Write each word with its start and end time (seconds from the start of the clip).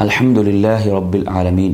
الحمد 0.00 0.38
لله 0.38 0.82
رب 0.98 1.14
العالمين 1.14 1.72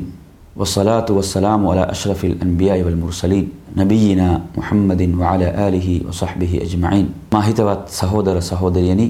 والصلاة 0.57 1.09
والسلام 1.11 1.61
على 1.67 1.83
أشرف 1.95 2.25
الأنبياء 2.25 2.79
والمرسلين 2.83 3.47
نبينا 3.77 4.29
محمد 4.59 5.03
وعلى 5.21 5.49
آله 5.69 5.89
وصحبه 6.09 6.53
أجمعين 6.67 7.07
ما 7.33 7.41
هتوات 7.51 7.89
سهودر 7.89 8.41
سهودريني 8.41 9.09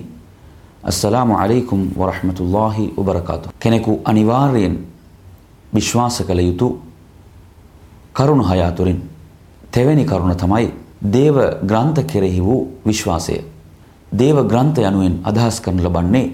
السلام 0.86 1.28
عليكم 1.32 1.78
ورحمة 1.96 2.38
الله 2.40 2.76
وبركاته 2.98 3.48
කෙනෙකු 3.60 4.00
අනිවාර්යෙන් 4.04 4.74
විශ්වාස 5.74 6.22
කළ 6.28 6.40
යුතු 6.40 6.68
කරුණු 8.14 8.44
හය 8.44 8.60
අතුරින් 8.62 8.98
තෙවැනි 9.72 10.04
කරුණ 10.04 10.36
තමයි 10.36 10.86
දේව 11.04 11.36
ග්‍රන්ථ 11.64 12.00
කෙරෙහි 12.02 12.40
වූ 12.40 12.66
විශ්වාසය. 12.86 13.44
දේව 14.12 14.36
ග්‍රන්ථ 14.48 14.78
යනුවෙන් 14.80 15.14
අදහස් 15.24 15.60
කරන 15.60 15.80
ලබන්නේ 15.80 16.30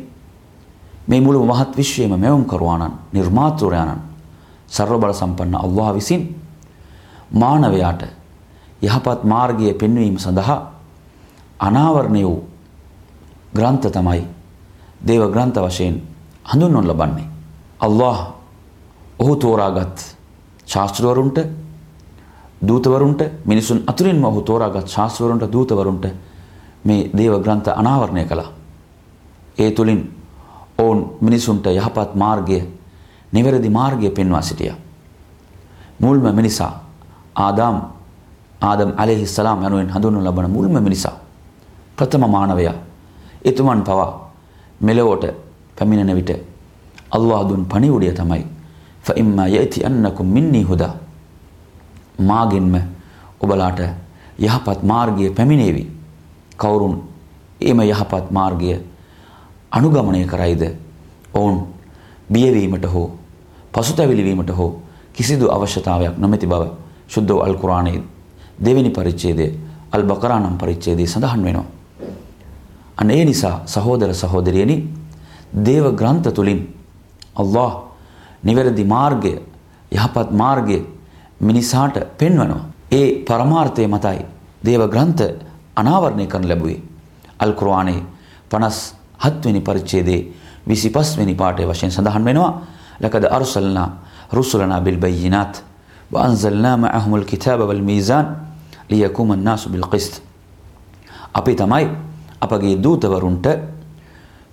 මේ 1.08 1.22
මුළු 1.22 1.46
මහත් 1.46 1.76
විශ්වයේම 1.76 2.20
මෙවුම් 2.20 2.46
කරවානන් 2.46 2.92
නිර්මාතෘරයාණන් 3.14 4.02
සර්ව 4.68 5.00
බල 5.00 5.14
සම්පන්න 5.14 5.56
අල්ලාහ 5.56 5.94
විසින් 5.94 6.36
මානවයාට 7.32 8.04
යහපත් 8.82 9.24
මාර්ගය 9.24 9.74
පෙන්වීම 9.74 10.18
සඳහා 10.18 10.72
අනාවරණය 11.60 12.24
වූ 12.24 12.44
ග්‍රන්ථ 13.54 13.90
තමයි 13.90 14.26
දේව 15.02 15.32
ග්‍රන්ථ 15.32 15.60
වශයෙන් 15.60 16.02
හඳුන්වනු 16.46 16.82
ලබන්නේ. 16.84 17.28
අල්ලාහ් 17.80 18.18
ඔහු 19.20 19.36
තෝරාගත් 19.36 20.16
ශාස්ත්‍රවරුන්ට 20.66 21.40
දූතවරුන්ට 22.60 23.22
මිනිසුන් 23.46 23.84
අතුරින්ම 23.88 24.24
ඔහු 24.24 24.42
තෝරාගත් 24.42 24.88
ශාස්ත්‍රවරුන්ට 24.88 25.48
දූතවරුන්ට 25.48 26.06
මේ 26.84 27.10
දේව 27.10 27.42
ග්‍රන්ථ 27.42 27.70
අනාවරණය 27.70 28.26
කළා. 28.26 28.52
ඒ 29.58 29.72
තුලින් 29.72 30.17
ඔවුන් 30.80 31.18
මිනිසුන්ට 31.22 31.66
යහපත් 31.68 32.16
මාර්ගය 32.16 32.62
නිවැරදි 33.32 33.70
මාර්ගය 33.70 34.10
පෙන්වා 34.10 34.42
සිටියා. 34.42 34.76
මුල්ම 36.00 36.36
මිනිසා 36.36 36.84
ආදාම් 37.36 37.82
ආදම් 38.62 38.92
අලෙහිස්සලාම් 38.98 39.64
යනුවෙන් 39.66 39.90
හඳුන්වනු 39.90 40.22
ලබන 40.24 40.52
මුල්ම 40.52 40.84
මිනිසා 40.84 41.16
ප්‍රථම 41.96 42.24
මානවයා. 42.28 42.74
එතුමන් 43.46 43.82
පවා 43.82 44.32
මෙලොවට 44.82 45.26
පැමිණෙන 45.76 46.16
විට 46.16 46.32
අල්ලාහ් 47.12 47.50
දුන් 47.50 47.66
පණිවුඩය 47.66 48.14
තමයි. 48.14 48.46
ෆඉම්මා 49.04 49.48
යති 49.48 49.86
අන්නකුම් 49.86 50.28
මින්නී 50.28 50.64
හුදා. 50.64 50.94
මාගෙන්ම 52.20 52.76
ඔබලාට 53.42 53.80
යහපත් 54.40 54.84
මාර්ගය 54.84 55.30
පැමිණේවි. 55.30 55.84
කවුරුන්? 56.58 56.96
එම 57.62 57.80
යහපත් 57.82 58.32
මාර්ගය 58.32 58.80
අනුගමනය 59.78 60.26
කරයිද 60.26 60.64
ඔවුන් 61.34 61.56
බියවීමට 62.28 62.86
හෝ 62.86 63.08
පසුතැවිලිවීමට 63.72 64.52
හෝ 64.52 64.82
කිසිදු 65.14 65.50
අවශ්‍යතාවයක් 65.50 66.18
නොමැති 66.18 66.48
බව 66.48 66.64
ශුද්ධ 67.08 67.34
අල් 67.40 67.56
කුරාණයේ 67.56 68.04
දෙවෙනි 68.60 68.90
පරිච්ඡේදයේ 68.90 69.52
අල් 69.92 70.04
බකරා 70.04 70.40
නම් 70.40 70.58
පරිච්ඡේදයේ 70.58 71.08
සඳහන් 71.08 71.44
වෙනවා. 71.44 71.66
අන්න 72.98 73.10
ඒ 73.10 73.26
නිසා 73.26 73.56
සහෝදර 73.66 74.14
සහෝදරියනි 74.14 74.78
දේව 75.60 75.86
ග්‍රන්ථ 75.96 76.30
තුලින් 76.32 76.60
අල්ලාහ් 77.36 77.74
නිවැරදි 78.44 78.84
මාර්ගය 78.86 79.34
යහපත් 79.92 80.30
මාර්ගය 80.34 80.80
මිනිසාට 81.40 81.98
පෙන්වනවා. 82.18 82.62
ඒ 82.92 83.08
පරමාර්ථය 83.24 83.88
මතයි 83.88 84.26
දේව 84.64 84.82
ග්‍රන්ථ 84.90 85.24
අනාවරණය 85.76 86.26
කරන 86.26 86.46
ලැබුවේ. 86.46 86.82
අල් 87.40 87.52
කුරාණයේ 87.54 88.04
57 88.50 88.98
වෙනි 89.45 89.61
පරිච්ඡේදයේ 89.61 90.23
25 90.67 91.19
වෙනි 91.19 91.35
පාඩේ 91.35 91.67
වශයෙන් 91.67 91.91
සඳහන් 91.91 92.25
වෙනවා. 92.25 92.53
ලකද 93.01 93.25
අර්සල්නා 93.31 93.89
රුසුලනා 94.33 94.81
බිල් 94.81 94.97
බයිනාත් 94.97 95.73
وأنزلنا 96.13 96.77
معهم 96.77 97.13
الكتاب 97.17 97.61
والميزان 97.61 98.27
ليقوم 98.91 99.33
الناس 99.33 99.63
بالقسط 99.69 100.15
අපි 101.33 101.53
තමයි 101.57 101.85
අපගේ 102.41 102.77
දූතවරුන්ට 102.77 103.47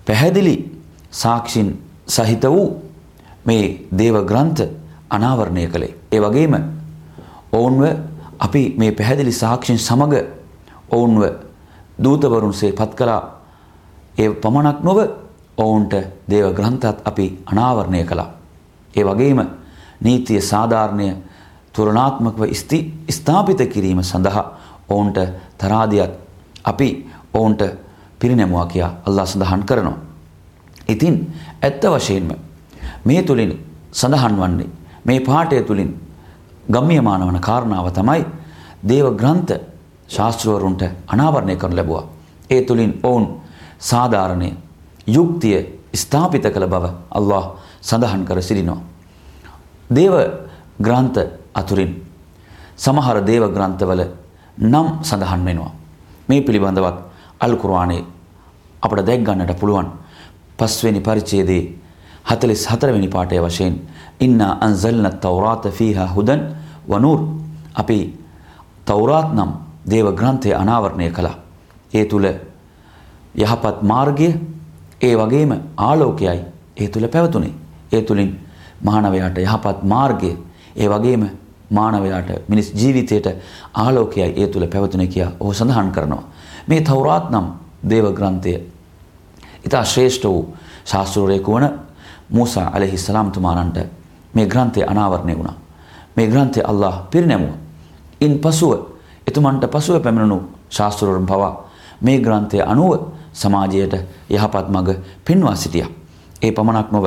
පැහැදිලි 0.06 0.54
සාක්ෂින් 1.12 1.68
සහිත 2.08 2.44
වූ 2.44 2.80
මේ 3.44 3.84
දේව 3.92 4.16
ග්‍රන්ථ 4.24 4.62
අනාවරණය 5.10 5.68
කළේ. 5.68 5.94
ඒ 6.12 6.20
වගේම 6.20 6.54
ඔවුන්ව 7.52 7.82
අපි 8.38 8.62
මේ 8.78 8.92
පැහැදිලි 8.92 9.32
සාක්ෂින් 9.32 9.78
සමග 9.78 10.14
ඔවුන්ව 10.90 11.22
දූතවරුන්සේ 11.98 12.72
පත් 12.72 12.92
කළා. 12.94 13.22
ඒ 14.17 14.29
පමණක් 14.31 14.83
නොව 14.83 14.99
ඔවුන්ට 15.57 15.93
දේව 16.29 16.53
ග්‍රන්ථත් 16.53 16.97
අපි 17.05 17.25
අනාවරණය 17.45 18.03
කළා. 18.03 18.29
ඒ 18.93 19.03
වගේම 19.03 19.39
නීතිය 20.01 20.41
සාධාරණය 20.41 21.07
තුරණාත්මකව 21.73 22.41
ස්ථාපිත 23.09 23.61
කිරීම 23.67 24.03
සඳහා 24.03 24.45
ඔවුන්ට 24.89 25.17
තරාදියත් 25.57 26.11
අපි 26.63 26.89
ඔවුන්ට 27.33 27.61
පිරිනැමුවා 28.19 28.65
කියා 28.65 28.91
අල්ලා 29.05 29.25
සඳහන් 29.25 29.63
කරනවා. 29.63 29.97
ඉතින් 30.87 31.33
ඇත්ත 31.61 31.83
වශයෙන්ම 31.85 32.31
මේ 33.05 33.23
තුළින් 33.23 33.51
සඳහන් 33.91 34.35
වන්නේ 34.37 34.69
මේ 35.05 35.19
පාඨය 35.19 35.61
තුළින් 35.61 35.91
ගම්මියමාන 36.71 37.27
වන 37.27 37.39
කාරණාව 37.39 37.91
තමයි 37.91 38.25
දේව 38.83 39.07
ග්‍රන්ථ 39.15 39.53
ශාස්ත්‍රවරුන්ට 40.07 40.83
අනාවරණය 41.07 41.55
කරනු 41.55 41.75
ලැබුවා. 41.75 42.05
ඒ 42.49 42.61
තුළින් 42.61 42.99
ඔවුන් 43.03 43.25
සාධාරණය 43.85 44.49
යුක්තිය 45.07 45.59
ස්ථාපිත 45.93 46.45
කළ 46.45 46.67
බව 46.67 46.85
අල්ලාහ් 47.11 47.45
සඳහන් 47.81 48.23
කර 48.25 48.41
සිටිනවා. 48.41 48.81
දේව 49.89 50.13
ග්‍රන්ථ 50.77 51.19
අතුරින් 51.53 51.91
සමහර 52.77 53.17
දේව 53.23 53.43
ග්‍රන්ථවල 53.49 54.01
නම් 54.63 54.87
සඳහන් 55.01 55.41
වෙනවා. 55.43 55.71
මේ 56.29 56.41
පිළිබඳවත් 56.41 56.97
අල් 57.39 57.53
කුර්ආනයේ 57.55 58.05
අපට 58.81 59.01
දැක් 59.01 59.21
ගන්නට 59.23 59.59
පුළුවන් 59.59 59.87
පස්වෙනි 60.57 61.01
පරිච්ඡේදයේ 61.01 61.63
44 62.25 62.93
වෙනි 62.93 63.07
පාඩය 63.07 63.39
වශයෙන් 63.39 63.75
ඉන්නා 64.19 64.57
අන්සල්න 64.59 65.07
තවරාත 65.17 65.63
ෆීහා 65.69 66.07
හුදන් 66.07 66.41
වනූර් 66.87 67.19
අපි 67.75 67.99
තවරාත් 68.85 69.29
නම් 69.33 69.51
දේව 69.85 70.07
ග්‍රන්ථය 70.11 70.49
අනාවරණය 70.53 71.09
කළා. 71.11 71.37
ඒ 71.93 72.05
තුල 72.05 72.25
යහපත් 73.35 73.81
මාර්ගය 73.83 74.29
ඒ 75.01 75.15
වගේම 75.15 75.51
ආලෝකයයි 75.77 76.41
ඒ 76.77 76.87
තුල 76.87 77.07
පැවතුනේ. 77.07 77.53
ඒ 77.91 78.01
තුලින් 78.01 78.39
මානවයාට 78.81 79.37
යහපත් 79.37 79.83
මාර්ගය 79.83 80.37
ඒ 80.75 80.89
වගේම 80.89 81.29
මානවයාට 81.69 82.29
මිනිස් 82.47 82.73
ජීවිතයට 82.73 83.27
ආලෝකයයි 83.73 84.33
ඒ 84.35 84.47
තුල 84.47 84.67
පැවතුනේ 84.67 85.07
කියා 85.07 85.31
ඔහු 85.39 85.53
සඳහන් 85.53 85.91
කරනවා. 85.91 86.23
මේ 86.67 86.81
තවරාත් 86.81 87.29
නම් 87.31 87.47
දේව 87.83 88.13
ග්‍රන්ථය 88.13 88.53
ඉතා 89.65 89.83
ශ්‍රේෂ්ඨ 89.83 90.25
වූ 90.25 90.55
ශාස්ත්‍රවරයෙකු 90.85 91.51
වන 91.51 91.69
මූසා 92.29 92.71
අලෙහිස්සලාම් 92.73 93.31
තුමාණන්ට 93.31 93.77
මේ 94.33 94.47
ග්‍රන්ථය 94.47 94.83
අනාවරණය 94.83 95.37
වුණා. 95.37 95.55
මේ 96.15 96.27
ග්‍රන්ථය 96.27 96.61
අල්ලාහ් 96.61 96.95
පිරිනැමුවා. 97.11 97.57
ඉන් 98.21 98.39
පසුව 98.39 98.71
එතුමන්ට 99.27 99.67
පසුව 99.67 99.99
පැමිණුණු 99.99 100.37
ශාස්ත්‍රවරුන් 100.69 101.25
පවා 101.25 101.53
මේ 102.01 102.19
ග්‍රන්ථය 102.19 102.61
අනුව 102.61 103.14
සමාජයට 103.34 103.94
යහපත් 104.30 104.66
මඟ 104.68 104.90
පෙන්වා 105.24 105.54
සිටියා. 105.54 105.90
ඒ 106.42 106.50
පමණක් 106.50 106.92
නොව 106.92 107.06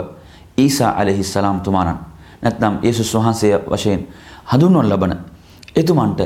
ඊසා 0.57 0.91
අලෙහිස්සලාම් 0.91 1.61
තුමාණන් 1.61 1.99
නැත්නම් 2.41 2.73
යේසුස් 2.83 3.13
වහන්සේ 3.15 3.59
වශයෙන් 3.71 4.07
හඳුන්වන 4.51 4.89
ලබන 4.89 5.13
එතුමන්ට 5.75 6.21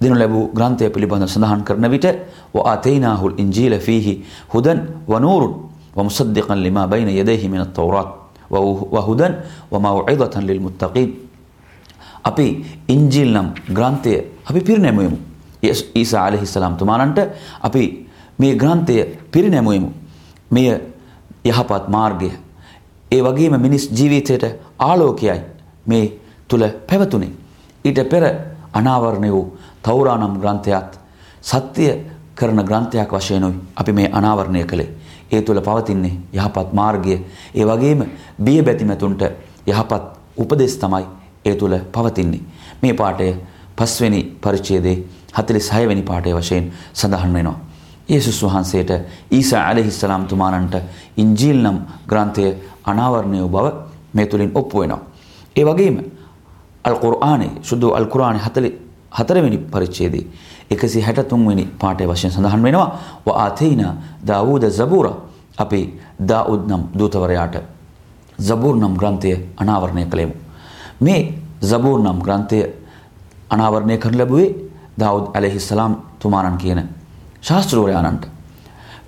දෙනු 0.00 0.14
ලැබූ 0.14 0.44
ග්‍රන්ථය 0.54 0.90
පිළිබඳව 0.90 1.28
සඳහන් 1.28 1.62
කරන 1.64 1.90
විට 1.90 2.06
وآتيناهُ 2.54 3.20
الإنجيل 3.28 3.72
فيه 3.80 4.06
هدى 4.54 4.74
ونور 5.08 5.42
ومصدقا 5.96 6.54
لما 6.54 6.84
بين 6.86 7.08
يديه 7.08 7.42
من 7.48 7.60
التوراة 7.66 8.08
وهدى 8.94 9.28
وموعظة 9.72 10.34
للمتقين 10.40 11.10
අපි 12.22 12.46
ඉන්ජිල් 12.86 13.34
නම් 13.34 13.48
ග්‍රන්ථය 13.76 14.12
අපි 14.46 14.60
පිරිනැමුවෙමු. 14.62 15.18
ඊසා 15.98 16.22
අලෙහිස්සලාම් 16.28 16.78
තුමාණන්ට 16.78 17.18
අපි 17.66 17.82
මේ 18.39 18.55
ග්‍රන්ථය 18.55 19.05
පිරිනැමුවෙමු. 19.31 19.91
මෙය 20.51 20.79
යහපත් 21.45 21.87
මාර්ගය. 21.87 22.31
ඒ 23.11 23.21
වගේම 23.21 23.61
මිනිස් 23.61 23.89
ජීවිතයට 23.91 24.43
ආලෝකයයි 24.79 25.41
මේ 25.85 26.19
තුල 26.47 26.63
පැවතුනේ. 26.87 27.31
ඊට 27.85 28.09
පෙර 28.09 28.23
අනාවරණය 28.73 29.31
වූ 29.31 29.57
තවරා 29.83 30.17
නම් 30.17 30.39
ග්‍රන්ථයත් 30.39 30.99
සත්‍ය 31.41 31.85
කරන 32.35 32.63
ග්‍රන්ථයක් 32.63 33.11
වශයෙන් 33.11 33.53
අපි 33.75 33.91
මේ 33.91 34.09
අනාවරණය 34.11 34.63
කළේ. 34.65 34.89
ඒ 35.31 35.41
තුල 35.41 35.61
පවතින්නේ 35.61 36.19
යහපත් 36.33 36.73
මාර්ගය. 36.73 37.19
ඒ 37.55 37.65
වගේම 37.65 38.05
බිය 38.43 38.61
බැතිමතුන්ට 38.63 39.21
යහපත් 39.67 40.03
උපදෙස් 40.37 40.77
තමයි 40.77 41.05
ඒ 41.45 41.55
තුල 41.55 41.79
පවතින්නේ. 41.91 42.41
මේ 42.81 42.93
පාඩය 42.93 43.35
පස්වෙනි 43.75 44.21
පරිච්ඡේදයේ 44.41 45.03
46 45.33 45.87
වෙනි 45.87 46.01
පාඩය 46.01 46.33
වශයෙන් 46.33 46.71
සඳහන් 46.93 47.33
වෙනවා. 47.33 47.66
යේසුස් 48.09 48.43
වහන්සේට 48.43 48.91
ඊසා 49.31 49.69
අලෙහිස්සලාම් 49.69 50.25
තුමාණන්ට 50.25 50.75
ඉන්ජීල් 51.17 51.59
නම් 51.63 51.77
ග්‍රන්ථය 52.07 52.55
අනාවරණය 52.85 53.37
වූ 53.39 53.49
බව 53.49 53.65
මේ 54.13 54.25
තුලින් 54.25 54.51
ඔප්පු 54.53 54.79
වෙනවා. 54.79 54.99
ඒ 55.55 55.65
වගේම 55.65 55.97
අල් 56.83 56.95
කුර්ආනේ 56.95 57.51
සුදු 57.61 57.91
අල් 57.91 58.05
කුර්ආනේ 58.05 58.41
44 58.41 59.43
වෙනි 59.43 59.57
පරිච්ඡේදයේ 59.57 60.27
163 60.71 61.47
වෙනි 61.47 61.65
පාඩේ 61.79 62.07
වශයෙන් 62.07 62.31
සඳහන් 62.31 62.63
වෙනවා 62.63 62.89
ව 63.25 63.27
ආතේනා 63.35 63.93
දාවූද 64.27 64.63
සබූරා 64.71 65.15
අපි 65.57 65.81
දාවුද් 66.27 66.61
නම් 66.67 66.83
දූතවරයාට 66.99 67.55
සබූර් 68.39 68.75
නම් 68.75 68.93
ග්‍රන්ථය 68.97 69.31
අනාවරණය 69.57 70.05
කළෙමු. 70.05 70.35
මේ 71.01 71.21
සබූර් 71.61 71.99
නම් 71.99 72.19
ග්‍රන්ථය 72.21 72.59
අනාවරණය 73.49 73.97
කරන 73.97 74.17
ලැබුවේ 74.17 74.55
දාවුද් 74.99 75.25
අලයිහිස්සලාම් 75.33 75.93
තුමාණන් 76.19 76.57
කියන 76.57 76.96
ශාස්ත්‍රවරයාණන්ට. 77.41 78.27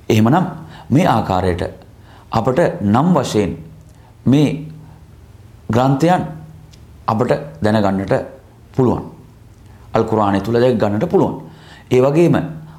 එහෙමනම් 0.09 0.45
මේ 0.89 1.07
ආකාරයට 1.07 1.63
අපට 2.31 2.59
නම් 2.83 3.13
වශයෙන් 3.15 3.57
මේ 4.25 4.67
ග්‍රන්ථයන් 5.69 6.21
අපට 7.07 7.31
දැනගන්නට 7.61 8.13
පුළුවන්. 8.73 9.03
අල් 9.93 10.03
කුර්ආනය 10.03 10.41
තුල 10.41 10.53
දැක 10.55 10.77
ගන්නට 10.77 11.05
පුළුවන්. 11.05 11.41
ඒ 11.91 12.01
වගේම 12.01 12.35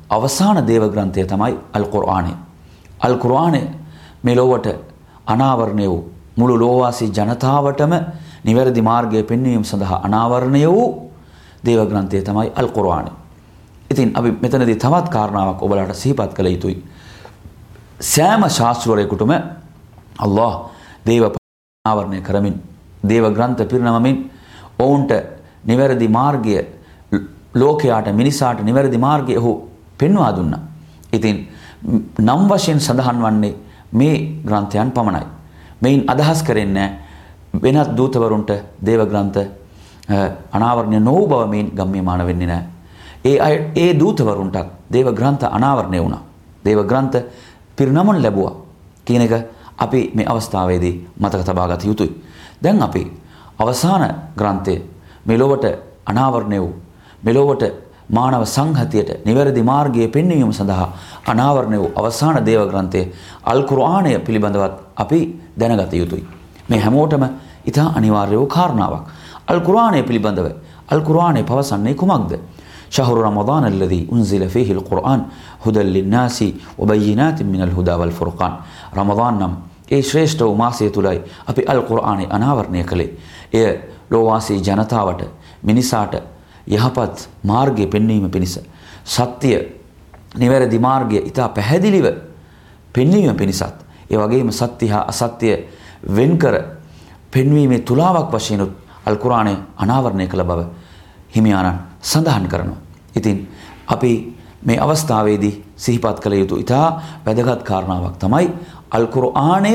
අවසාන 0.09 0.67
දේව 0.67 0.85
ග්‍රන්ථය 0.89 1.25
තමයි 1.25 1.59
අල් 1.73 1.85
කුර්ආනය. 1.85 2.33
අල් 3.01 3.15
කුර්ආනය 3.17 3.63
මේ 4.23 4.37
ලෝවට 4.37 4.67
අනාවරණය 5.27 5.87
වූ 5.87 6.11
මුළු 6.37 6.59
ලෝවාසී 6.59 7.11
ජනතාවටම 7.11 7.93
නිවැරදි 8.45 8.83
මාර්ගය 8.83 9.23
පෙන්වීම 9.23 9.65
සඳහා 9.65 10.03
අනාවරණය 10.03 10.67
වූ 10.67 11.11
දේව 11.65 11.87
ග්‍රන්ථය 11.87 12.23
තමයි 12.23 12.53
අල් 12.55 12.69
කුර්ආනය. 12.69 13.11
ඉතින් 13.91 14.13
අපි 14.15 14.31
මෙතනදී 14.33 14.77
තවත් 14.77 15.09
කාරණාවක් 15.11 15.63
ඔබලාට 15.63 15.95
සිහිපත් 15.95 16.35
කළ 16.35 16.47
යුතුයි. 16.47 16.77
සෑම 18.01 18.43
ශාස්ත්‍රවරයෙකුටම 18.49 19.33
අල්ලාහ් 20.17 20.55
දේව 21.07 21.35
ආවරණය 21.85 22.23
කරමින් 22.23 22.55
දේව 23.03 23.25
ග්‍රන්ථ 23.35 23.63
පිරිනමමින් 23.65 24.31
ඔවුන්ට 24.79 25.13
නිවැරදි 25.65 26.09
මාර්ගය 26.09 26.55
ලෝකයාට 27.55 28.15
මිනිසාට 28.15 28.63
නිවැරදි 28.63 28.99
මාර්ගය 28.99 29.37
ඔහු 29.37 29.69
පෙන්වා 29.99 30.33
දුන්නා. 30.33 30.63
ඉතින් 31.13 31.49
නම් 32.21 32.43
වශයෙන් 32.49 32.81
සඳහන් 32.81 33.19
වන්නේ 33.19 33.55
මේ 33.93 34.17
ග්‍රන්ථයන් 34.47 34.91
පමණයි. 34.93 35.27
මෙයින් 35.81 36.05
අදහස් 36.07 36.43
කරන්නේ 36.43 36.89
වෙනත් 37.55 37.97
දූතවරුන්ට 37.97 38.51
දේව 38.81 39.03
ග්‍රන්ථ 39.05 39.41
අනාවරණය 40.53 41.01
නොවූ 41.01 41.27
බව 41.27 41.49
මෙයින් 41.49 41.73
ගම්මියමාන 41.75 42.27
වෙන්නේ 42.27 42.47
නැහැ. 42.47 42.80
ඒ 43.25 43.39
අය 43.39 43.55
ඒ 43.77 43.95
දූතවරුන්ටත් 43.95 44.67
දේව 44.93 45.09
ග්‍රන්ථ 45.13 45.45
අනාවරණය 45.47 45.99
වුණා. 45.99 46.23
දේව 46.65 46.87
ග්‍රන්ථ 46.87 47.17
පිරිනමන 47.77 48.23
ලැබුවා 48.23 48.55
කියන 49.05 49.23
එක 49.23 49.33
අපි 49.79 50.11
මේ 50.15 50.27
අවස්ථාවේදී 50.27 50.95
මතක 51.17 51.43
තබා 51.43 51.69
ගත 51.69 51.85
යුතුයි. 51.85 52.11
දැන් 52.63 52.83
අපි 52.83 53.03
අවසාන 53.59 54.15
ග්‍රන්ථය 54.37 54.75
මෙලොවට 55.27 55.65
අනාවරණය 56.07 56.59
වූ 56.59 56.75
මෙලොවට 57.23 57.63
මානව 58.09 58.45
සංහතියට 58.47 59.25
නිවැරදි 59.25 59.63
මාර්ගයේ 59.63 60.09
පෙන්වීම 60.09 60.53
සඳහා 60.53 60.89
අනාවරණය 61.27 61.79
වූ 61.79 61.93
අවසාන 61.97 62.45
දේව 62.45 62.69
ග්‍රන්ථය 62.71 63.03
අල් 63.45 63.63
කුර්ආනය 63.63 64.19
පිළිබඳවත් 64.19 64.75
අපි 64.97 65.21
දැනගත 65.59 65.93
යුතුයි. 65.93 66.25
මේ 66.69 66.81
හැමෝටම 66.81 67.25
ඉතා 67.67 67.93
අනිවාර්ය 67.97 68.37
වූ 68.37 68.47
කාරණාවක්. 68.47 69.05
අල් 69.47 69.61
කුර්ආනය 69.61 70.03
පිළිබඳව 70.03 70.47
අල් 70.89 71.01
කුර්ආනය 71.01 71.43
පවසන්නේ 71.43 71.95
කුමක්ද? 71.95 72.33
شهر 72.90 73.16
رمضان 73.20 73.64
الذي 73.66 74.08
أنزل 74.14 74.50
فيه 74.50 74.72
القرآن 74.72 75.20
هدى 75.66 75.84
للناس 75.86 76.38
وبينات 76.78 77.38
من 77.44 77.62
الهدى 77.62 77.94
والفرقان 77.94 78.54
رمضان 78.98 79.34
නම් 79.40 79.54
ඒ 79.88 80.02
ශ්‍රේෂ්ඨ 80.02 80.42
වූ 80.42 80.56
මාසය 80.56 80.90
තුලයි 80.90 81.22
අපි 81.48 81.62
අල් 81.64 81.82
කුර්ආනය 81.82 82.26
අනාවරණය 82.30 82.84
කළේ. 82.84 83.10
එය 83.54 83.68
ලෝවාසී 84.12 84.60
ජනතාවට 84.60 85.22
මිනිසාට 85.64 86.14
යහපත් 86.68 87.30
මාර්ගය 87.44 87.88
පෙන්වීම 87.88 88.30
පිණිස 88.30 88.60
සත්‍ය 89.06 89.52
නිවැරදි 90.36 90.80
මාර්ගය 90.80 91.18
ඊට 91.20 91.40
පැහැදිලිව 91.56 92.08
පෙන්වීම 92.94 93.36
පිණිසත් 93.36 93.76
ඒ 94.10 94.18
වගේම 94.18 94.52
සත්‍ය 94.52 94.88
හා 94.88 95.04
අසත්‍ය 95.04 95.50
වෙන්කර 96.08 96.56
පෙන්වීමේ 97.32 97.80
තුලාවක් 97.80 98.32
වශයෙන් 98.32 98.62
අල් 99.06 99.16
කුර්ආනය 99.16 99.56
අනාවරණය 99.78 100.28
කළ 100.28 100.44
බව 100.44 100.62
හිමියාණන් 101.36 101.80
සඳහන් 102.03 102.49
කරනවා. 102.49 102.81
ඉතින් 103.17 103.49
අපි 103.87 104.13
මේ 104.63 104.79
අවස්ථාවේදී 104.79 105.65
සිහිපත් 105.77 106.21
කළ 106.21 106.33
යුතු 106.35 106.57
ඉතා 106.57 107.03
වැදගත් 107.27 107.63
කාරණාවක් 107.63 108.17
තමයි 108.19 108.49
අල් 108.91 109.07
කුර්ආනය 109.07 109.73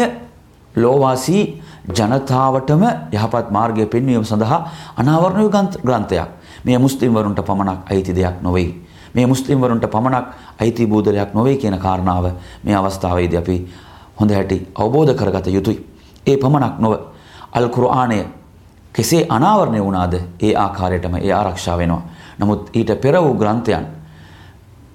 ලෝවාසී 0.76 1.62
ජනතාවටම 1.90 2.84
යහපත් 3.12 3.52
මාර්ගය 3.52 3.86
පෙන්වීම 3.86 4.24
සඳහා 4.24 4.72
අනාවරණ 4.98 5.50
ග්‍රන්ථයක්. 5.82 6.30
මේ 6.64 6.78
මුස්ලිම් 6.78 7.14
වරුන්ට 7.14 7.42
පමණක් 7.42 7.92
අයිති 7.92 8.16
දෙයක් 8.16 8.42
නොවේ. 8.42 8.74
මේ 9.14 9.26
මුස්ලිම් 9.26 9.62
වරුන්ට 9.62 9.86
පමණක් 9.86 10.26
අයිති 10.60 10.88
බූදලයක් 10.88 11.34
නොවේ 11.34 11.58
කියන 11.58 11.80
කාරණාව 11.80 12.32
මේ 12.64 12.76
අවස්ථාවේදී 12.76 13.38
අපි 13.38 13.56
හොඳ 14.20 14.32
හැටි 14.32 14.68
අවබෝධ 14.76 15.16
කරගත 15.16 15.48
යුතුයි. 15.48 15.86
ඒ 16.28 16.38
පමණක් 16.38 16.80
නොව 16.80 16.94
අල් 17.52 17.70
කුර්ආනය 17.70 18.26
කෙසේ 18.94 19.26
අනාවරණය 19.30 19.80
වුණාද 19.80 20.14
ඒ 20.40 20.56
ආකාරයටම 20.56 21.16
ඒ 21.16 21.32
ආරක්ෂා 21.32 21.78
වෙනවා. 21.78 22.02
නමුත් 22.40 22.70
ඊට 22.74 23.02
පෙර 23.02 23.16
වූ 23.16 23.34
ග්‍රන්ථයන් 23.34 23.86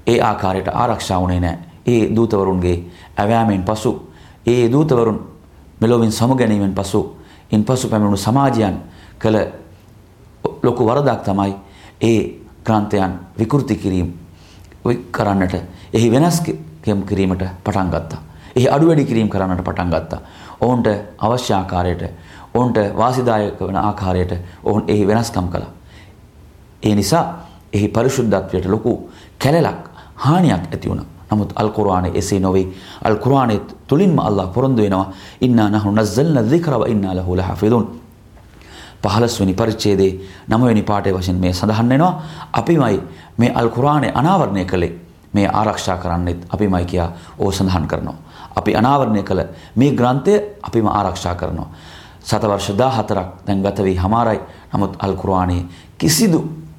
ඒ 0.07 0.21
ආකාරයට 0.21 0.69
ආරක්ෂා 0.69 1.21
වුණේ 1.21 1.41
නැහැ. 1.41 1.59
ඒ 1.87 2.17
දූතවරුන්ගේ 2.17 2.85
ඇවෑමෙන් 3.17 3.63
පසු 3.65 4.11
ඒ 4.47 4.73
දූතවරුන් 4.73 5.21
මෙලොවින් 5.81 6.13
සමුගැනීමෙන් 6.13 6.75
පසු 6.75 7.17
ඉන්පසු 7.53 7.89
පැමිණුණු 7.89 8.17
සමාජයන් 8.19 8.77
කළ 9.19 9.39
ලොකු 10.63 10.87
වරදක් 10.87 11.23
තමයි 11.23 11.55
ඒ 12.03 12.21
ග්‍රන්ථයන් 12.65 13.13
විකෘති 13.39 13.77
කිරීම 13.77 14.09
කරන්නට 15.13 15.55
එහි 15.93 16.11
වෙනස් 16.11 16.41
කිරීමට 17.07 17.45
පටන් 17.65 17.91
ගත්තා. 17.91 18.21
එහි 18.57 18.69
අඩු 18.69 18.87
වැඩි 18.87 19.05
කිරීම 19.05 19.29
කරන්නට 19.29 19.65
පටන් 19.65 19.91
ගත්තා. 19.91 20.21
ඔවුන්ට 20.61 20.89
අවශ්‍ය 21.19 21.53
ආකාරයට 21.55 22.03
ඔවුන්ට 22.55 22.79
වාසිදායක 22.97 23.61
වන 23.61 23.77
ආකාරයට 23.79 24.33
ඔවුන් 24.65 24.85
එහි 24.89 25.07
වෙනස්කම් 25.07 25.49
කළා. 25.49 25.80
ඒ 26.83 26.95
නිසා 26.95 27.25
එහි 27.73 27.89
පරිශුද්ධත්වයට 27.89 28.67
ලොකු 28.67 29.11
කැලලක් 29.39 29.91
හානියක් 30.17 30.73
ඇති 30.73 30.89
වුණා. 30.89 31.07
නමුත් 31.31 31.53
අල් 31.57 31.71
කුර්ආනයේ 31.71 32.19
එසේ 32.19 32.41
නොවේ. 32.41 32.67
අල් 33.05 33.17
කුර්ආනයේ 33.17 33.61
තුලින්ම 33.87 34.19
අල්ලාහ් 34.19 34.49
පොරොන්දු 34.49 34.83
වෙනවා 34.83 35.13
ඉන්නා 35.41 35.69
නහු 35.71 35.91
නස්සල්නා 35.93 36.51
ධික්ර 36.51 36.75
ව 36.81 36.83
ඉන්නා 36.89 37.15
ලහු 37.15 37.37
ලහෆිදුන්. 37.37 38.01
15 39.03 39.41
වෙනි 39.41 39.55
පරිච්ඡේදයේ 39.55 40.21
9 40.49 40.67
වෙනි 40.67 40.83
පාඩේ 40.83 41.13
වශයෙන් 41.13 41.37
මේ 41.37 41.53
සඳහන් 41.53 41.89
වෙනවා 41.89 42.23
අපිමයි 42.53 43.01
මේ 43.39 43.53
අල් 43.55 43.69
කුර්ආනයේ 43.69 44.13
අනාවරණය 44.15 44.65
කළේ 44.65 44.93
මේ 45.33 45.49
ආරක්ෂා 45.49 45.97
කරන්නෙත් 45.97 46.47
අපිමයි 46.51 46.85
කියා 46.85 47.13
ඕ 47.39 47.53
සඳහන් 47.53 47.87
කරනවා. 47.87 48.15
අපි 48.57 48.77
අනාවරණය 48.77 49.23
කළ 49.23 49.43
මේ 49.77 49.93
ග්‍රන්ථය 49.93 50.35
අපිම 50.63 50.87
ආරක්ෂා 50.87 51.35
කරනවා. 51.35 51.69
සතවර්ෂ 52.23 52.71
14ක් 52.71 53.47
දැන් 53.47 53.63
ගත 53.63 53.79
වී 53.83 53.97
හමාරයි. 53.97 54.41
නමුත් 54.75 54.97
අල් 54.99 55.15
කුර්ආනයේ 55.15 55.65
කිසිදු 55.99 56.41
වෙනස් 56.41 56.70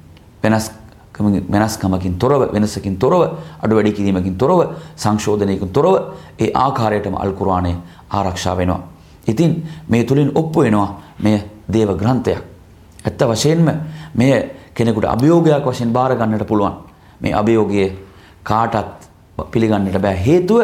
වෙනස්කමකින් 0.42 2.18
තොරව 2.18 2.52
වෙනසකින් 2.52 2.98
තොරව 2.98 3.22
අඩු 3.62 3.74
වැඩි 3.74 3.92
කිරීමකින් 3.92 4.38
තොරව 4.38 4.74
සංශෝධනයකින් 4.96 5.68
තොරව 5.68 5.94
ඒ 6.38 6.50
ආකාරයටම 6.54 7.14
අල් 7.14 7.32
කුර්ආනය 7.32 7.76
ආරක්ෂා 8.10 8.56
වෙනවා. 8.56 8.80
ඉතින් 9.26 9.68
මේ 9.88 10.04
තුලින් 10.04 10.32
ඔප්පු 10.34 10.60
වෙනවා 10.60 11.00
මේ 11.18 11.38
දේව 11.68 11.96
ග්‍රන්ථයක්. 11.96 12.38
ඇත්ත 13.04 13.20
වශයෙන්ම 13.22 13.68
මෙය 14.14 14.32
කෙනෙකුට 14.74 15.04
අභියෝගයක් 15.06 15.64
වශයෙන් 15.64 15.92
බාර 15.92 16.16
ගන්නට 16.16 16.46
පුළුවන්. 16.46 16.74
මේ 17.20 17.34
අභියෝගයේ 17.34 17.98
කාටත් 18.42 19.08
පිළිගන්නට 19.50 19.98
බෑ 19.98 20.16
හේතුව 20.16 20.60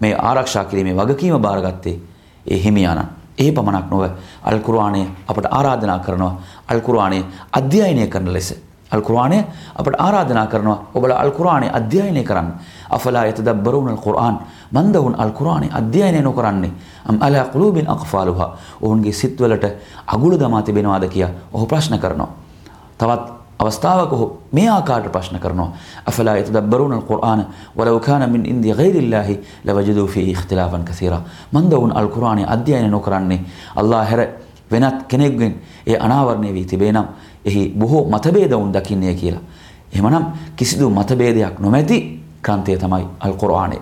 මේ 0.00 0.14
ආරක්ෂා 0.14 0.64
කිරීමේ 0.64 0.96
වගකීම 0.96 1.38
බාරගත්තේ 1.38 2.00
ඒ 2.46 2.58
හිමියාණන්. 2.58 3.08
ඒ 3.38 3.52
පමණක් 3.52 3.90
නොව 3.90 4.02
අල් 4.42 4.58
කුර්ආනය 4.60 5.06
අපට 5.28 5.46
ආරාධනා 5.50 5.98
කරනවා 5.98 6.40
අල් 6.68 6.80
කුර්ආනය 6.80 7.24
අධ්‍යයනය 7.52 8.06
කරන 8.06 8.32
ලෙස. 8.32 8.54
අල් 8.90 9.02
කුර්ආනය 9.02 9.38
අපට 9.74 9.94
ආරාධනා 9.98 10.46
කරනවා 10.46 10.78
ඔබලා 10.94 11.18
අල් 11.18 11.30
කුර්ආනය 11.30 11.70
අධ්‍යයනය 11.70 12.22
කරන්න. 12.22 12.48
අෆලා 12.90 13.26
යතදබ්බරුන 13.26 13.88
අල් 13.88 13.96
කුර්ආන් 13.96 14.38
මන්දවුන් 14.72 15.14
අල් 15.16 15.32
කුර්ආනය 15.32 15.68
අධ්‍යයනය 15.70 16.22
නොකරන්නේ. 16.22 16.72
අම් 17.04 17.18
අලා 17.20 17.44
කුලූබින් 17.46 17.88
අක්ෆාලුහා. 17.88 18.56
ඔවුන්ගේ 18.80 19.12
සිත්වලට 19.12 19.64
අගුල 20.06 20.38
දමා 20.38 20.62
තිබෙනවාද 20.62 21.08
කියා 21.08 21.30
ඔහු 21.52 21.66
ප්‍රශ්න 21.66 21.98
කරනවා. 21.98 22.28
තවත් 22.98 23.44
අවස්ථාවක 23.58 24.12
ඔහු 24.12 24.26
මේ 24.52 24.68
ආකාරයට 24.68 25.12
ප්‍රශ්න 25.12 25.38
කරනවා 25.38 25.72
අෆලා 26.04 26.36
යතදබ්බරුන 26.36 26.92
අල්කුර්ආන 26.92 27.46
වලව් 27.76 28.00
කාන 28.00 28.30
මින් 28.30 28.46
ඉන්දි 28.46 28.72
ගෛරිල්ලාහි 28.72 29.40
ලවජදූ 29.64 30.06
ෆී 30.06 30.30
ඉඛ්තිලාෆන් 30.30 30.84
කසීරා 30.84 31.22
මන් 31.52 31.70
දවුන් 31.70 31.92
අල්කුර්ආනය 31.92 32.44
අධ්‍යයනය 32.46 32.88
නොකරන්නේ 32.88 33.40
අල්ලාහ් 33.76 34.04
හැර 34.04 34.20
වෙනත් 34.70 35.06
කෙනෙක්ගෙන් 35.08 35.54
ඒ 35.86 35.96
අනාවරණය 35.98 36.52
වී 36.52 36.64
තිබේ 36.64 36.92
නම් 36.92 37.06
එහි 37.44 37.68
බොහෝ 37.70 38.04
මතභේද 38.08 38.52
වුන් 38.52 38.72
දකින්නේ 38.72 39.14
කියලා 39.14 39.42
එහෙමනම් 39.92 40.26
කිසිදු 40.56 40.90
මතභේදයක් 40.90 41.60
නොමැති 41.60 41.98
ක්‍රන්තය 42.42 42.76
තමයි 42.76 43.06
අල්කුර්ආනය 43.20 43.78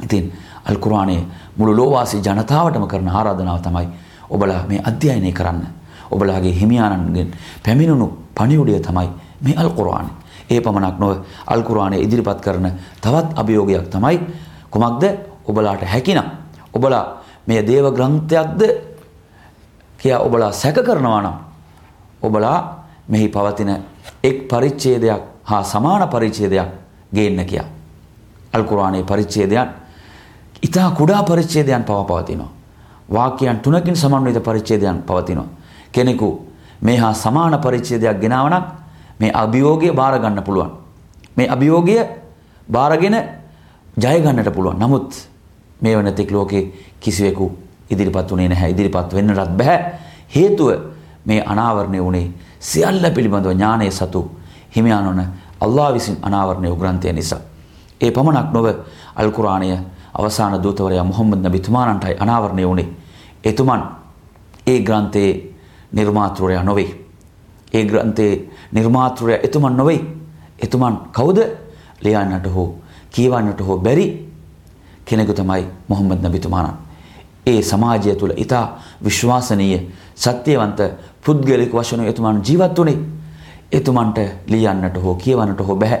ඉතින් 0.00 0.32
අල්කුර්ආනය 0.64 1.16
මුළු 1.56 1.76
ලෝවාසී 1.76 2.20
ජනතාවටම 2.20 2.86
කරන 2.86 3.08
ආරාධනාව 3.10 3.60
තමයි 3.60 3.88
ඔබලා 4.30 4.66
මේ 4.68 4.80
අධ්‍යයනය 4.80 5.32
කරන්න. 5.32 5.66
ඔබලාගේ 6.10 6.52
හිමියාණන්ගෙන් 6.52 7.30
පැමිණුණු 7.64 8.06
පණිවුඩය 8.34 8.80
තමයි 8.80 9.08
මේ 9.40 9.56
අල් 9.56 9.70
කුර්ආනය. 9.70 10.08
ඒ 10.50 10.60
පමණක් 10.60 10.98
නොව 10.98 11.16
අල් 11.46 11.62
කුර්ආනය 11.62 11.96
ඉදිරිපත් 11.96 12.40
කරන 12.40 12.72
තවත් 13.00 13.26
අභියෝගයක් 13.36 13.90
තමයි 13.90 14.20
කුමක්ද? 14.70 15.04
ඔබලාට 15.44 15.82
හැකිනම් 15.84 16.24
ඔබලා 16.72 17.22
මේ 17.46 17.62
දේව 17.62 17.92
ග්‍රන්ථයක්ද 17.92 18.60
කියා 19.98 20.20
ඔබලා 20.20 20.52
සැක 20.52 20.76
කරනවා 20.76 21.22
නම් 21.22 21.36
ඔබලා 22.22 22.83
මෙහි 23.08 23.28
පවතින 23.28 23.70
එක් 24.22 24.48
පරිච්ඡේදයක් 24.48 25.22
හා 25.44 25.62
සමාන 25.62 26.08
පරිච්ඡේදයක් 26.08 26.68
ගේන්න 27.14 27.46
කියා. 27.46 27.66
අල් 28.52 28.64
කුර්ආනයේ 28.64 29.02
පරිච්ඡේදයන් 29.02 29.68
ඊටා 30.62 30.90
කුඩා 30.90 31.22
පරිච්ඡේදයන් 31.22 31.84
පව 31.84 32.06
පවතිනවා. 32.06 32.50
වාක්‍යයන් 33.12 33.60
තුනකින් 33.60 33.96
සමන්විත 33.96 34.42
පරිච්ඡේදයන් 34.42 35.02
පවතිනවා. 35.02 35.46
කෙනෙකු 35.92 36.28
මේ 36.80 36.96
හා 36.96 37.14
සමාන 37.14 37.58
පරිච්ඡේදයක් 37.58 38.20
ගෙනාව 38.20 38.48
නම් 38.48 38.64
මේ 39.20 39.32
අභියෝගය 39.32 39.92
බාර 39.92 40.18
ගන්න 40.18 40.42
පුළුවන්. 40.42 40.70
මේ 41.36 41.48
අභියෝගය 41.48 41.98
බාරගෙන 42.68 43.16
ජය 43.96 44.20
ගන්නට 44.20 44.54
පුළුවන්. 44.54 44.78
නමුත් 44.78 45.28
මේ 45.80 45.96
වෙනතෙක් 45.96 46.30
ලෝකේ 46.30 46.72
කිසිවෙකු 47.00 47.50
ඉදිරිපත් 47.90 48.30
වුණේ 48.30 48.48
නැහැ. 48.48 48.70
ඉදිරිපත් 48.70 49.14
වෙන්නටත් 49.14 49.56
බෑ. 49.56 49.78
හේතුව 50.34 50.70
මේ 51.26 51.42
අනාවරණය 51.42 52.00
වුණේ 52.00 52.32
සියල්ල 52.64 53.04
පිළිබඳව 53.14 53.52
ඥානයේ 53.52 53.90
සතු 53.90 54.20
හිමියානොන 54.76 55.20
අල්ලා 55.60 55.92
විසින් 55.92 56.16
අනාවරණය 56.22 56.68
වූ 56.68 56.76
ග්‍රන්ථය 56.76 57.12
නිසා. 57.12 57.40
ඒ 58.00 58.10
පමණක් 58.10 58.52
නොව 58.52 58.66
අල් 59.16 59.30
කුර්ආනය 59.30 59.68
අවසාන 60.14 60.62
දූතවරයා 60.62 61.04
මුහම්මද් 61.04 61.46
නබිතුමාණන්ටයි 61.46 62.16
අනාවරණය 62.18 62.66
වුණේ. 62.66 62.88
එතුමන් 63.44 63.82
ඒ 64.66 64.78
ග්‍රන්ථයේ 64.80 65.32
නිර්මාතෘරයා 65.92 66.64
නොවේ. 66.64 66.90
ඒ 67.72 67.84
ග්‍රන්ථයේ 67.84 68.34
නිර්මාතෘරයා 68.72 69.40
එතුමන් 69.42 69.76
නොවේ. 69.76 70.00
එතුමන් 70.58 70.96
කවුද? 71.12 71.38
ලියන්නට 72.02 72.46
හෝ 72.54 72.68
කියවන්නට 73.10 73.60
හෝ 73.60 73.78
බැරි 73.78 74.06
කෙනෙකු 75.04 75.32
තමයි 75.32 75.66
මුහම්මද් 75.88 76.20
නබිතුමාණන්. 76.22 76.83
ඒ 77.46 77.62
සමාජය 77.62 78.14
තුළ 78.16 78.32
ඊට 78.36 78.54
විශ්වාසනීය 79.04 79.80
සත්‍යවන්ත 80.16 80.80
පුද්ගලික 81.24 81.72
වශයෙන් 81.72 82.06
එතුමන් 82.06 82.42
ජීවත් 82.42 82.78
වුණේ. 82.78 82.98
එතුමන්ට 83.72 84.18
ලියන්නට 84.46 84.96
හෝ 85.02 85.14
කියවන්නට 85.14 85.60
හෝ 85.60 85.76
බෑ. 85.76 85.98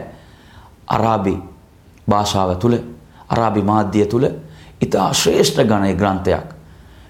අරාබි 0.86 1.38
භාෂාව 2.08 2.56
තුළ 2.56 2.76
අරාබි 3.28 3.62
මාධ්‍ය 3.62 4.06
තුළ 4.06 4.26
ඉතා 4.80 5.12
ශ්‍රේෂ්ඨ 5.12 5.64
ගණයේ 5.64 5.94
ග්‍රන්ථයක්. 5.94 6.46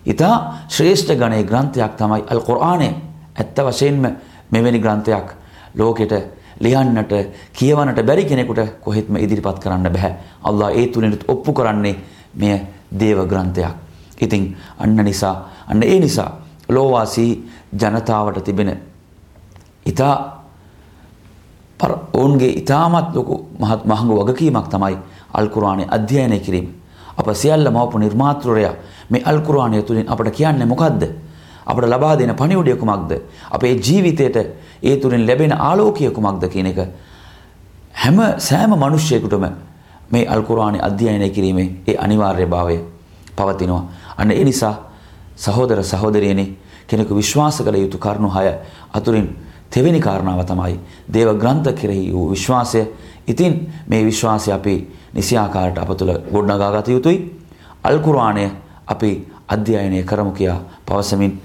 ඉතා 0.07 0.65
ශ්‍රේෂ්ඨ 0.69 1.15
ගණයේ 1.15 1.45
ග්‍රන්ථයක් 1.45 1.97
තමයි 1.97 2.25
අල් 2.27 2.41
කුර්ආනය. 2.41 2.89
ඇත්ත 3.37 3.59
වශයෙන්ම 3.59 4.17
මෙවැනි 4.51 4.81
ග්‍රන්ථයක් 4.81 5.29
ලෝකෙට 5.75 6.13
ලියන්නට 6.61 7.13
කියවන්නට 7.53 8.03
බැරි 8.03 8.25
කෙනෙකුට 8.25 8.81
කොහෙත්ම 8.81 9.17
ඉදිරිපත් 9.17 9.59
කරන්න 9.59 9.93
බෑ. 9.93 10.15
අල්ලා 10.43 10.71
ඒ 10.71 10.87
තුලිනුත් 10.87 11.25
ඔප්පු 11.29 11.53
කරන්නේ 11.53 11.97
මෙය 12.35 12.61
දේව 12.93 13.27
ග්‍රන්ථයක්. 13.27 13.84
ඉතින් 14.21 14.57
අන්න 14.79 14.97
නිසා 14.97 15.37
අන්න 15.69 15.83
ඒ 15.83 15.99
නිසා 16.01 16.31
ලෝවාසී 16.69 17.33
ජනතාවට 17.73 18.45
තිබෙන 18.45 18.71
ඉතා 19.87 20.45
ඔවුන්ගේ 22.13 22.53
ඉතාමත් 22.61 23.15
ලොකු 23.15 23.35
මහත් 23.59 23.85
මහඟු 23.85 24.15
වගකීමක් 24.21 24.69
තමයි 24.69 24.97
අල් 25.35 25.49
කුර්ආනය 25.49 25.85
අධ්‍යයනය 25.89 26.39
කිරීම. 26.41 26.69
අප 27.19 27.29
සියල්ල 27.35 27.71
මවපු 27.71 27.99
නිර්මාතෘරයා 27.99 28.75
මේ 29.11 29.23
අල් 29.25 29.41
කුර්ආනය 29.41 29.83
තුලින් 29.83 30.09
අපට 30.09 30.31
කියන්නේ 30.31 30.67
මොකද්ද? 30.67 31.03
අපට 31.67 31.85
ලබා 31.85 32.17
දෙන 32.17 32.35
පණිවුඩය 32.35 32.77
කුමක්ද? 32.77 33.13
අපේ 33.51 33.75
ජීවිතයට 33.77 34.37
ඒ 34.83 34.97
තුලින් 34.97 35.27
ලැබෙන 35.27 35.53
ආලෝකය 35.53 36.11
කුමක්ද 36.11 36.49
කියන 36.49 36.67
එක 36.67 36.79
හැම 37.95 38.19
සෑම 38.39 38.71
මිනිස්සෙකුටම 38.77 39.45
මේ 40.11 40.27
අල් 40.29 40.43
කුර්ආනය 40.43 40.79
අධ්‍යයනය 40.81 41.31
කිරීමේ 41.31 41.69
ඒ 41.89 41.97
අනිවාර්යභාවය 41.97 42.79
පවතිනවා. 43.37 43.85
අන්න 44.17 44.31
ඒ 44.31 44.45
නිසා 44.45 44.75
සහෝදර 45.37 45.83
සහෝදරියනි 45.85 46.57
කෙනෙකු 46.89 47.15
විශ්වාස 47.15 47.59
කළ 47.59 47.77
යුතු 47.77 47.99
කරුණු 47.99 48.29
හය 48.31 48.49
අතුරින් 48.93 49.29
තෙවෙනි 49.71 50.01
කාරණාව 50.01 50.45
තමයි 50.45 50.79
දේව 51.09 51.39
ග්‍රන්ථ 51.39 51.73
කෙරෙහි 51.73 52.13
වූ 52.13 52.31
විශ්වාසය. 52.31 52.87
ඉතින් 53.27 53.73
මේ 53.89 54.05
විශ්වාසය 54.05 54.53
අපි 54.53 54.75
නිසියාකාරට 55.15 55.79
අප 55.79 55.91
තුළ 55.91 56.13
ගොඩනගා 56.33 56.71
ගත 56.73 56.89
යුතුයි. 56.89 57.19
අල් 57.83 57.99
කුර්ආනය 58.01 58.51
අපි 58.87 59.27
අධ්‍යයනය 59.49 60.03
කරමු 60.03 60.33
කියා 60.33 60.61
පවසමින් 60.87 61.41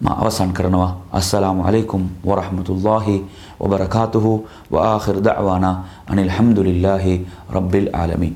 මා 0.00 0.20
අවසන් 0.20 0.52
කරනවා 0.52 1.08
අස්සලාමු 1.10 1.64
අලයිකුම් 1.64 2.08
වරහමතුල්ලාහි 2.22 3.24
වබරකාතුහු 3.60 4.48
වආඛිර් 4.72 5.18
දඅවානා 5.18 5.76
අනිල් 6.06 6.30
හම්දුලිල්ලාහි 6.30 7.26
රබ්බිල් 7.50 7.88
ආලමීන් 7.92 8.24